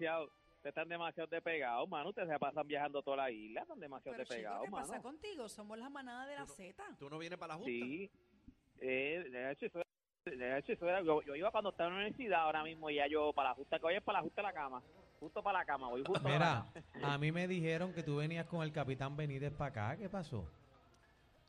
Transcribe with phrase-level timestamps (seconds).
[0.00, 2.08] Demasiado, ustedes están demasiado despegados, mano.
[2.10, 5.48] Ustedes se pasan viajando toda la isla, están demasiado Pero chico, despegados, ¿qué pasa contigo?
[5.48, 6.82] Somos la manada de la Z.
[6.98, 7.70] ¿Tú no vienes para la Junta?
[7.70, 8.10] Sí.
[8.80, 9.80] Eh, de hecho, eso,
[10.24, 13.06] de hecho, eso era- yo, yo iba cuando estaba en la universidad, ahora mismo ya
[13.06, 14.82] yo para la justa, que hoy es para la justa de la cama.
[15.18, 18.16] Justo para la cama, voy justo para la Mira, a mí me dijeron que tú
[18.16, 19.96] venías con el capitán Benítez para acá.
[19.98, 20.48] ¿Qué pasó?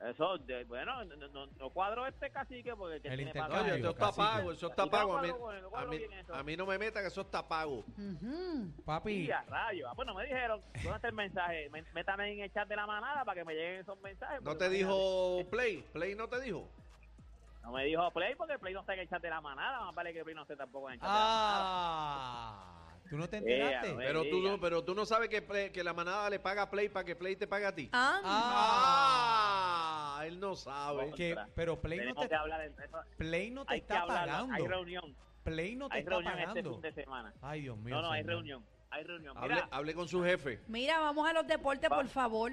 [0.00, 4.12] Eso, de- bueno, no, no, no cuadro este cacique porque el tiene para- eso está
[4.12, 5.16] pago, eso está pago.
[5.16, 5.28] A mí,
[6.32, 7.84] a mí, a no me meta que eso está pago.
[8.84, 9.88] Papi, Sí, a rayos.
[9.90, 11.68] Ah, bueno, me dijeron, ¿dónde está el mensaje?
[11.70, 14.40] Me- Métame en el chat de la manada para que me lleguen esos mensajes.
[14.42, 15.84] ¿No te dijo Play?
[15.92, 16.68] ¿Play no te dijo?
[17.64, 19.80] No me dijo Play porque Play no está en el chat de la manada.
[19.84, 21.60] Más vale que Play no esté tampoco en el chat de la manada.
[21.64, 23.94] ah, ¿tú no te Eh, enteraste?
[23.94, 24.06] ver.
[24.06, 26.70] Pero tú, no, pero tú no sabes que, Play- que la manada le paga a
[26.70, 27.90] Play para que Play te pague a ti.
[27.92, 29.57] Ah, Ah,
[30.26, 31.12] él no sabe.
[31.12, 32.28] Que- pero Play no te.
[33.16, 34.32] Play no te Hay que está hablarlo.
[34.34, 34.66] Hay pagando.
[34.68, 35.16] reunión.
[35.44, 36.70] Play no te Hay está reunión este pagando.
[36.72, 37.34] fin de semana.
[37.40, 37.94] Ay, Dios mío.
[37.94, 38.34] No, no, hay señor.
[38.34, 38.66] reunión.
[38.90, 39.36] Hay reunión.
[39.36, 40.60] Hable, Mira, hable con su jefe.
[40.66, 42.12] mira, vamos a los deportes, por Vamos.
[42.12, 42.52] favor.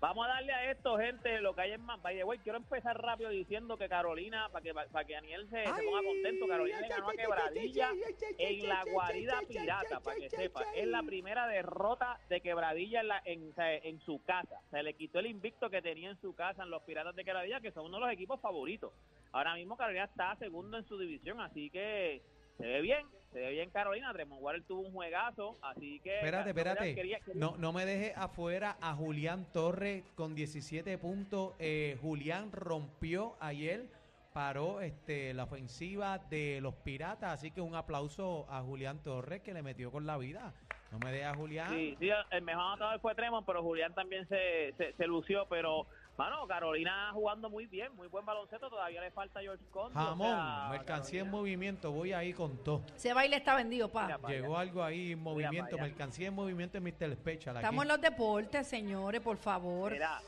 [0.00, 2.00] Vamos a darle a esto, gente, lo que hay en más.
[2.02, 5.64] By the way, quiero empezar rápido diciendo que Carolina, para que, para que Daniel se,
[5.64, 7.90] se ponga contento, Carolina le ganó a Quebradilla
[8.38, 10.62] en la guarida pirata, para que sepa.
[10.74, 14.60] Es la primera derrota de Quebradilla en, la, en, en su casa.
[14.70, 17.60] Se le quitó el invicto que tenía en su casa en los Piratas de Quebradilla,
[17.60, 18.92] que son uno de los equipos favoritos.
[19.32, 22.22] Ahora mismo Carolina está segundo en su división, así que
[22.56, 24.10] se ve bien, se ve bien Carolina.
[24.14, 26.16] Tremont Waters tuvo un juegazo, así que...
[26.16, 26.94] Espérate, espérate.
[26.94, 31.52] Quería- quería- No, no me dejes afuera a Julián Torres con 17 puntos.
[31.58, 33.88] Eh, Julián rompió ayer,
[34.32, 37.30] paró este, la ofensiva de los Piratas.
[37.34, 40.54] Así que un aplauso a Julián Torres que le metió con la vida.
[40.90, 41.68] No me dejes a Julián.
[41.74, 45.44] Sí, sí, el mejor anotador fue Tremont, pero Julián también se, se, se lució.
[45.50, 48.68] Pero, mano, Carolina jugando muy bien, muy buen baloncesto.
[48.70, 49.98] Todavía le falta George Conde.
[49.98, 51.92] o Jamón, sea, mercancía en Carolina- movimiento.
[51.92, 52.82] Voy ahí con todo.
[52.94, 54.18] Ese baile está vendido, pa.
[54.28, 55.76] Llegó algo ahí en movimiento.
[55.78, 57.12] Mercancía en movimiento en Mr.
[57.14, 57.56] Special.
[57.56, 57.64] aquí.
[57.64, 59.92] Estamos en los deportes, señores, por favor.
[59.92, 60.20] Mira,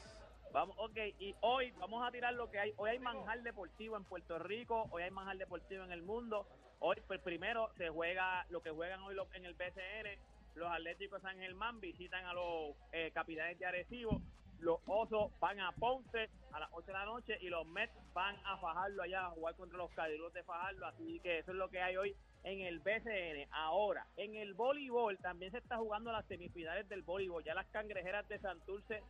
[0.52, 2.72] vamos, ok, y hoy vamos a tirar lo que hay.
[2.76, 6.46] Hoy hay manjar deportivo en Puerto Rico, hoy hay manjar deportivo en el mundo.
[6.80, 10.18] Hoy, pues, primero, se juega lo que juegan hoy los- en el BCN.
[10.54, 14.20] Los Atléticos de San Germán visitan a los eh, Capitanes de Arecibo.
[14.60, 18.36] Los Osos van a Ponce a las 8 de la noche y los Mets van
[18.44, 20.86] a Fajardo allá a jugar contra los Cadillacs de Fajardo.
[20.86, 23.48] Así que eso es lo que hay hoy en el BCN.
[23.52, 27.44] Ahora, en el voleibol también se está jugando las semifinales del voleibol.
[27.44, 29.02] Ya las cangrejeras de Santurce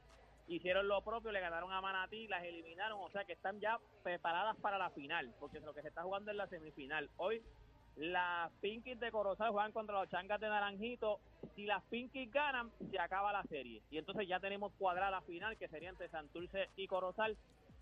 [0.48, 4.56] hicieron lo propio, le ganaron a Manatí, las eliminaron, o sea que están ya preparadas
[4.56, 7.10] para la final, porque lo que se está jugando es la semifinal.
[7.16, 7.42] Hoy
[7.98, 11.20] las Pinkies de Corozal juegan contra los Changas de Naranjito.
[11.56, 13.82] Si las Pinkies ganan, se acaba la serie.
[13.90, 17.36] Y entonces ya tenemos cuadrada la final, que sería entre Santurce y Corozal.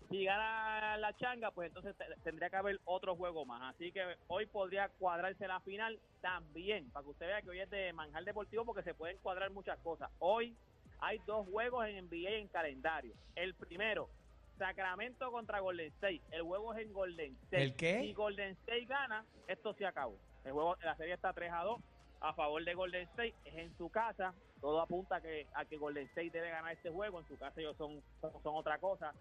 [0.09, 3.75] Si gana la Changa, pues entonces te- tendría que haber otro juego más.
[3.75, 7.69] Así que hoy podría cuadrarse la final también, para que usted vea que hoy es
[7.69, 10.09] de manjar deportivo, porque se pueden cuadrar muchas cosas.
[10.19, 10.55] Hoy
[10.99, 13.13] hay dos juegos en NBA en calendario.
[13.35, 14.09] El primero,
[14.57, 16.21] Sacramento contra Golden State.
[16.31, 17.63] El juego es en Golden State.
[17.63, 17.99] ¿El qué?
[18.01, 20.17] Si Golden State gana, esto se acabó.
[20.43, 21.81] El juego, la serie está 3 a 2
[22.21, 23.35] a favor de Golden State.
[23.45, 24.33] Es en su casa.
[24.61, 27.19] Todo apunta a que, a que Golden State debe ganar este juego.
[27.19, 29.13] En su casa ellos son, son, son otra cosa.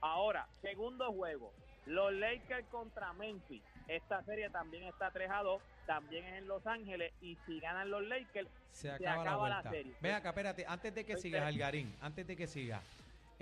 [0.00, 1.52] Ahora, segundo juego.
[1.86, 3.62] Los Lakers contra Memphis.
[3.88, 5.62] Esta serie también está 3 a 2.
[5.86, 7.12] También es en Los Ángeles.
[7.20, 9.94] Y si ganan los Lakers, Se se acaba, la la serie.
[10.00, 12.82] Ven acá, espérate, antes de que Estoy sigas, Algarín, antes de que sigas,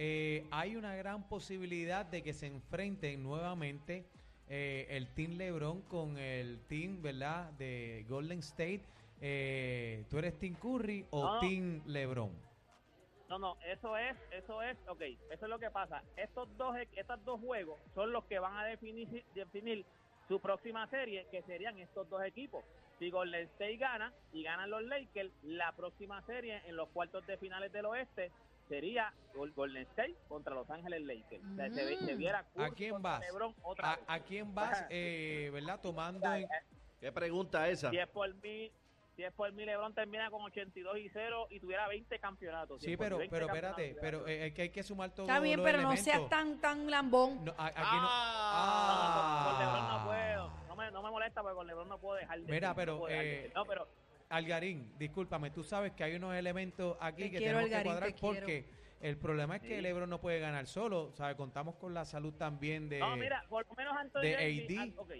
[0.02, 4.06] eh, hay una gran posibilidad de que se enfrenten nuevamente
[4.48, 8.80] eh, el Team LeBron con el Team, ¿verdad?, de Golden State.
[9.20, 11.40] Eh, ¿Tú eres Team Curry o No, no.
[11.40, 12.30] Team LeBron?
[13.28, 16.02] No, no, eso es, eso es, ok, eso es lo que pasa.
[16.16, 19.84] Estos dos, e- estos dos juegos son los que van a definir, definir
[20.28, 22.64] su próxima serie, que serían estos dos equipos.
[22.98, 27.36] Si Golden State gana y ganan los Lakers, la próxima serie en los cuartos de
[27.36, 28.32] finales del oeste
[28.70, 31.44] sería Gol- Golden State contra Los Ángeles Lakers.
[31.44, 33.20] O sea, se, ve- se viera ¿A quién vas?
[33.20, 34.04] LeBron otra ¿A, vez.
[34.06, 35.80] a quién vas, eh, verdad?
[35.82, 36.48] Tomando en...
[37.00, 37.90] ¿Qué pregunta esa?
[37.90, 38.70] Si es por mí,
[39.16, 42.80] si es por mí, LeBron termina con 82 y 0 y tuviera 20 campeonatos.
[42.82, 45.40] Sí, pero, mí, 20 pero espérate, pero eh, es que hay que sumar todo Está
[45.40, 47.44] bien, los pero no seas tan, tan lambón.
[47.44, 49.14] No, a- aquí No, no.
[49.16, 49.98] con, con LeBron Ah.
[49.98, 50.68] no puedo.
[50.68, 52.98] No me, no me molesta porque con LeBron no puedo dejar de Mira, no pero,
[52.98, 53.54] puedo dejar de eh, ser.
[53.54, 53.88] No, pero
[54.30, 58.08] Algarín, discúlpame, tú sabes que hay unos elementos aquí Te que quiero, tenemos que cuadrar
[58.10, 58.36] te quiero.
[58.38, 58.64] porque
[59.00, 59.80] el problema es que Sí.
[59.82, 61.34] Lebron no puede ganar solo, ¿sabes?
[61.36, 63.00] Contamos con la salud también de...
[63.00, 64.88] No, mira, por lo menos Anthony de AD.
[64.96, 65.12] ah, ok.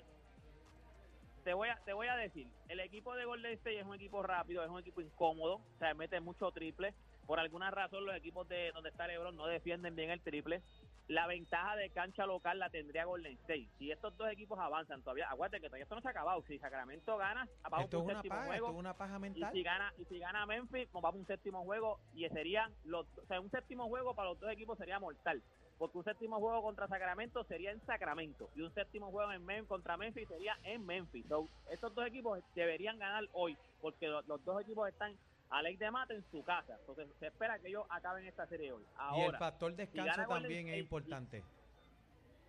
[1.42, 4.22] Te voy, a, te voy a decir, el equipo de Golden State es un equipo
[4.22, 6.94] rápido, es un equipo incómodo, o sea, mete mucho triple.
[7.26, 10.62] Por alguna razón los equipos de donde está LeBron no defienden bien el triple.
[11.10, 13.66] La ventaja de cancha local la tendría Golden State.
[13.78, 16.40] Si estos dos equipos avanzan todavía, acuérdate que todavía esto no se ha acabado.
[16.46, 18.66] Si Sacramento gana, vamos esto es un una séptimo paja, juego.
[18.66, 19.52] esto es una paja Y mental.
[19.52, 23.06] si gana y si gana Memphis, nos vamos a un séptimo juego y serían los,
[23.18, 25.42] o sea, un séptimo juego para los dos equipos sería mortal,
[25.78, 29.66] porque un séptimo juego contra Sacramento sería en Sacramento y un séptimo juego en Mem
[29.66, 31.26] contra Memphis sería en Memphis.
[31.26, 35.16] So, estos dos equipos deberían ganar hoy, porque lo- los, dos equipos están
[35.50, 36.76] a ley de mate en su casa.
[36.80, 38.82] Entonces se espera que ellos acaben esta serie hoy.
[38.82, 41.42] y el Ahora, factor descanso también es importante.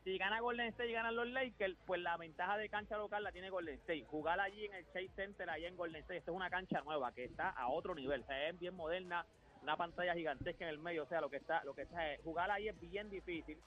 [0.04, 3.32] si gana Golden State y ganan los Lakers, pues la ventaja de cancha local la
[3.32, 4.06] tiene Golden State.
[4.06, 7.12] Jugar allí en el Chase Center, allá en Golden State, esta es una cancha nueva
[7.12, 9.26] que está a otro nivel, o sea, es bien moderna,
[9.62, 12.50] una pantalla gigantesca en el medio, o sea, lo que está, lo que está, jugar
[12.50, 13.60] ahí es bien difícil.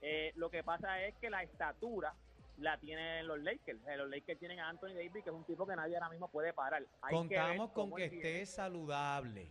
[0.00, 2.14] Eh, lo que pasa es que la estatura
[2.58, 3.80] la tienen los Lakers.
[3.82, 6.28] Sea, los Lakers tienen a Anthony Davis, que es un tipo que nadie ahora mismo
[6.28, 6.84] puede parar.
[7.02, 9.50] Hay Contamos con que esté saludable.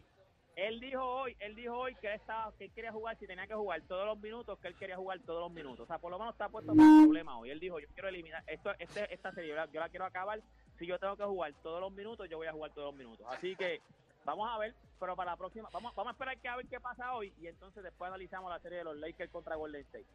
[0.55, 3.47] Él dijo hoy, él dijo hoy que él estaba, que él quería jugar, si tenía
[3.47, 5.81] que jugar todos los minutos, que él quería jugar todos los minutos.
[5.81, 7.51] O sea, por lo menos está puesto para el problema hoy.
[7.51, 10.41] Él dijo, yo quiero eliminar esto, este, esta serie, yo la, yo la quiero acabar.
[10.77, 13.25] Si yo tengo que jugar todos los minutos, yo voy a jugar todos los minutos.
[13.29, 13.81] Así que
[14.25, 16.79] vamos a ver, pero para la próxima, vamos, vamos a esperar que a ver qué
[16.79, 20.05] pasa hoy y entonces después analizamos la serie de los Lakers contra Golden State.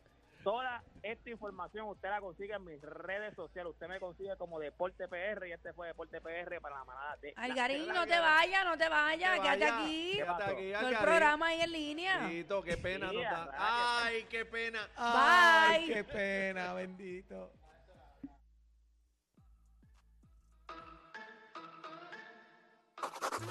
[0.46, 3.72] Toda esta información usted la consigue en mis redes sociales.
[3.72, 7.34] Usted me consigue como Deporte PR y este fue Deporte PR para la manada de...
[7.37, 10.10] Algarín, no te vayas, no te vayas, quédate aquí.
[10.12, 12.28] ¿Qué quédate aquí, Todo el programa ahí en línea.
[12.28, 13.44] Tito, qué pena Sí, no a está.
[13.46, 13.64] rayos.
[14.04, 14.88] Ay, qué pena.
[14.94, 15.94] Ay, Bye.
[15.94, 17.50] qué pena, bendito.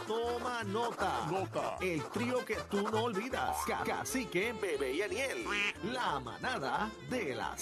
[0.08, 1.26] Toma nota.
[1.32, 1.78] Nota.
[1.82, 3.58] El trío que tú no olvidas.
[3.68, 5.46] Ca- Cacique, Bebé y Aniel.
[5.84, 7.62] La manada de las